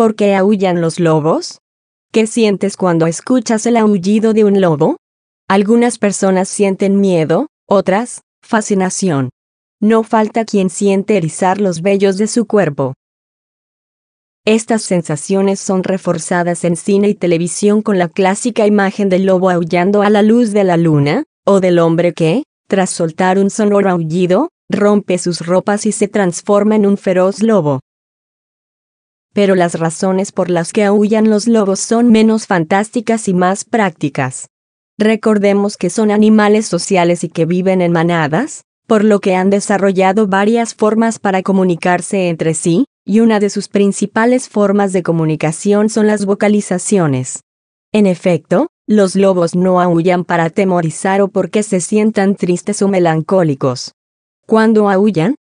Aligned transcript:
por 0.00 0.14
qué 0.14 0.34
aullan 0.34 0.80
los 0.80 0.98
lobos? 0.98 1.60
¿Qué 2.10 2.26
sientes 2.26 2.78
cuando 2.78 3.06
escuchas 3.06 3.66
el 3.66 3.76
aullido 3.76 4.32
de 4.32 4.44
un 4.44 4.58
lobo? 4.58 4.96
Algunas 5.46 5.98
personas 5.98 6.48
sienten 6.48 7.00
miedo, 7.00 7.48
otras, 7.68 8.22
fascinación. 8.40 9.28
No 9.78 10.02
falta 10.02 10.46
quien 10.46 10.70
siente 10.70 11.18
erizar 11.18 11.60
los 11.60 11.82
vellos 11.82 12.16
de 12.16 12.28
su 12.28 12.46
cuerpo. 12.46 12.94
Estas 14.46 14.80
sensaciones 14.80 15.60
son 15.60 15.84
reforzadas 15.84 16.64
en 16.64 16.76
cine 16.76 17.10
y 17.10 17.14
televisión 17.14 17.82
con 17.82 17.98
la 17.98 18.08
clásica 18.08 18.66
imagen 18.66 19.10
del 19.10 19.26
lobo 19.26 19.50
aullando 19.50 20.00
a 20.00 20.08
la 20.08 20.22
luz 20.22 20.52
de 20.52 20.64
la 20.64 20.78
luna, 20.78 21.24
o 21.44 21.60
del 21.60 21.78
hombre 21.78 22.14
que, 22.14 22.44
tras 22.68 22.88
soltar 22.88 23.38
un 23.38 23.50
sonoro 23.50 23.90
aullido, 23.90 24.48
rompe 24.70 25.18
sus 25.18 25.44
ropas 25.44 25.84
y 25.84 25.92
se 25.92 26.08
transforma 26.08 26.74
en 26.76 26.86
un 26.86 26.96
feroz 26.96 27.42
lobo 27.42 27.80
pero 29.32 29.54
las 29.54 29.78
razones 29.78 30.32
por 30.32 30.50
las 30.50 30.72
que 30.72 30.84
aullan 30.84 31.30
los 31.30 31.46
lobos 31.46 31.80
son 31.80 32.10
menos 32.10 32.46
fantásticas 32.46 33.28
y 33.28 33.34
más 33.34 33.64
prácticas. 33.64 34.48
Recordemos 34.98 35.76
que 35.76 35.88
son 35.88 36.10
animales 36.10 36.66
sociales 36.66 37.24
y 37.24 37.28
que 37.28 37.46
viven 37.46 37.80
en 37.80 37.92
manadas, 37.92 38.64
por 38.86 39.04
lo 39.04 39.20
que 39.20 39.34
han 39.34 39.50
desarrollado 39.50 40.26
varias 40.26 40.74
formas 40.74 41.18
para 41.18 41.42
comunicarse 41.42 42.28
entre 42.28 42.54
sí, 42.54 42.86
y 43.04 43.20
una 43.20 43.40
de 43.40 43.50
sus 43.50 43.68
principales 43.68 44.48
formas 44.48 44.92
de 44.92 45.02
comunicación 45.02 45.88
son 45.88 46.06
las 46.06 46.26
vocalizaciones. 46.26 47.42
En 47.92 48.06
efecto, 48.06 48.68
los 48.86 49.14
lobos 49.14 49.54
no 49.54 49.80
aullan 49.80 50.24
para 50.24 50.44
atemorizar 50.44 51.22
o 51.22 51.28
porque 51.28 51.62
se 51.62 51.80
sientan 51.80 52.34
tristes 52.34 52.82
o 52.82 52.88
melancólicos. 52.88 53.92
Cuando 54.46 54.90
aullan, 54.90 55.36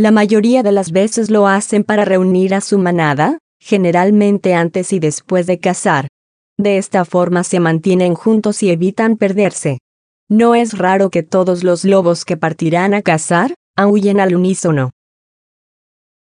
la 0.00 0.12
mayoría 0.12 0.62
de 0.62 0.72
las 0.72 0.92
veces 0.92 1.28
lo 1.28 1.46
hacen 1.46 1.84
para 1.84 2.06
reunir 2.06 2.54
a 2.54 2.62
su 2.62 2.78
manada, 2.78 3.36
generalmente 3.60 4.54
antes 4.54 4.94
y 4.94 4.98
después 4.98 5.46
de 5.46 5.58
cazar. 5.58 6.08
De 6.56 6.78
esta 6.78 7.04
forma 7.04 7.44
se 7.44 7.60
mantienen 7.60 8.14
juntos 8.14 8.62
y 8.62 8.70
evitan 8.70 9.18
perderse. 9.18 9.78
No 10.26 10.54
es 10.54 10.78
raro 10.78 11.10
que 11.10 11.22
todos 11.22 11.64
los 11.64 11.84
lobos 11.84 12.24
que 12.24 12.38
partirán 12.38 12.94
a 12.94 13.02
cazar, 13.02 13.52
aúllen 13.76 14.20
al 14.20 14.34
unísono. 14.34 14.90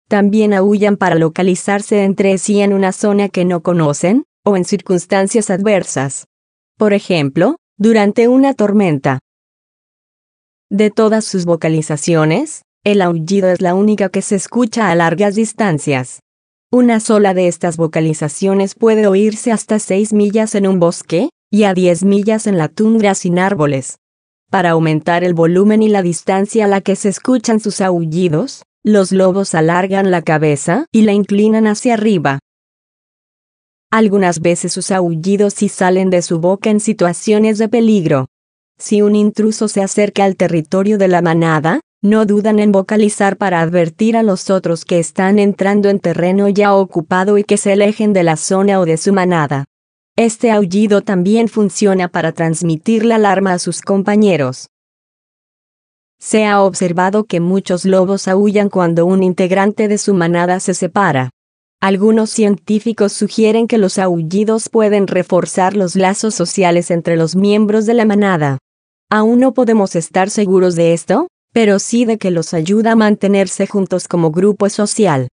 También 0.07 0.53
aullan 0.53 0.95
para 0.95 1.15
localizarse 1.15 2.03
entre 2.03 2.37
sí 2.37 2.61
en 2.61 2.71
una 2.71 2.91
zona 2.91 3.29
que 3.29 3.45
no 3.45 3.63
conocen, 3.63 4.25
o 4.43 4.55
en 4.57 4.65
circunstancias 4.65 5.49
adversas. 5.49 6.27
Por 6.77 6.93
ejemplo, 6.93 7.55
durante 7.79 8.27
una 8.27 8.53
tormenta. 8.53 9.17
De 10.69 10.91
todas 10.91 11.25
sus 11.25 11.45
vocalizaciones, 11.45 12.61
el 12.85 13.01
aullido 13.01 13.49
es 13.49 13.61
la 13.61 13.73
única 13.73 14.09
que 14.09 14.21
se 14.21 14.35
escucha 14.35 14.91
a 14.91 14.95
largas 14.95 15.33
distancias. 15.33 16.19
Una 16.71 16.99
sola 16.99 17.33
de 17.33 17.47
estas 17.47 17.77
vocalizaciones 17.77 18.75
puede 18.75 19.07
oírse 19.07 19.51
hasta 19.51 19.79
6 19.79 20.13
millas 20.13 20.53
en 20.53 20.67
un 20.67 20.79
bosque, 20.79 21.29
y 21.51 21.63
a 21.63 21.73
10 21.73 22.03
millas 22.03 22.45
en 22.45 22.59
la 22.59 22.67
tundra 22.67 23.15
sin 23.15 23.39
árboles. 23.39 23.97
Para 24.51 24.71
aumentar 24.71 25.23
el 25.23 25.33
volumen 25.33 25.81
y 25.81 25.89
la 25.89 26.03
distancia 26.03 26.65
a 26.65 26.67
la 26.67 26.79
que 26.79 26.95
se 26.95 27.09
escuchan 27.09 27.59
sus 27.59 27.81
aullidos, 27.81 28.61
los 28.83 29.11
lobos 29.11 29.55
alargan 29.55 30.11
la 30.11 30.21
cabeza 30.21 30.85
y 30.91 31.01
la 31.01 31.13
inclinan 31.13 31.65
hacia 31.65 31.95
arriba. 31.95 32.37
Algunas 33.91 34.41
veces 34.41 34.73
sus 34.73 34.91
aullidos 34.91 35.55
sí 35.55 35.69
salen 35.69 36.11
de 36.11 36.21
su 36.21 36.39
boca 36.39 36.69
en 36.69 36.79
situaciones 36.79 37.57
de 37.57 37.67
peligro. 37.67 38.27
Si 38.77 39.01
un 39.01 39.15
intruso 39.15 39.69
se 39.69 39.81
acerca 39.81 40.23
al 40.23 40.35
territorio 40.35 40.99
de 40.99 41.07
la 41.07 41.23
manada, 41.23 41.79
no 42.05 42.25
dudan 42.25 42.59
en 42.59 42.71
vocalizar 42.71 43.35
para 43.35 43.61
advertir 43.61 44.15
a 44.15 44.23
los 44.23 44.49
otros 44.49 44.85
que 44.85 44.99
están 44.99 45.39
entrando 45.39 45.89
en 45.89 45.99
terreno 45.99 46.47
ya 46.47 46.73
ocupado 46.75 47.37
y 47.37 47.43
que 47.43 47.57
se 47.57 47.73
alejen 47.73 48.13
de 48.13 48.23
la 48.23 48.37
zona 48.37 48.79
o 48.79 48.85
de 48.85 48.97
su 48.97 49.11
manada. 49.11 49.65
Este 50.15 50.51
aullido 50.51 51.01
también 51.01 51.47
funciona 51.49 52.07
para 52.07 52.31
transmitir 52.31 53.03
la 53.03 53.15
alarma 53.15 53.53
a 53.53 53.59
sus 53.59 53.81
compañeros. 53.81 54.69
Se 56.19 56.45
ha 56.45 56.61
observado 56.61 57.25
que 57.25 57.39
muchos 57.39 57.83
lobos 57.83 58.27
aullan 58.27 58.69
cuando 58.69 59.05
un 59.05 59.23
integrante 59.23 59.87
de 59.87 59.97
su 59.97 60.13
manada 60.13 60.59
se 60.59 60.73
separa. 60.73 61.31
Algunos 61.81 62.29
científicos 62.29 63.11
sugieren 63.11 63.67
que 63.67 63.77
los 63.77 63.99
aullidos 63.99 64.69
pueden 64.69 65.07
reforzar 65.07 65.75
los 65.75 65.95
lazos 65.95 66.33
sociales 66.33 66.91
entre 66.91 67.17
los 67.17 67.35
miembros 67.35 67.85
de 67.85 67.95
la 67.95 68.05
manada. 68.05 68.59
Aún 69.11 69.39
no 69.39 69.53
podemos 69.53 69.95
estar 69.95 70.29
seguros 70.29 70.75
de 70.75 70.93
esto, 70.93 71.27
pero 71.55 71.79
sí 71.79 72.03
de 72.03 72.17
que 72.17 72.31
los 72.31 72.53
ayuda 72.53 72.91
a 72.91 72.95
mantenerse 72.97 73.65
juntos 73.65 74.09
como 74.09 74.29
grupo 74.29 74.67
social. 74.67 75.29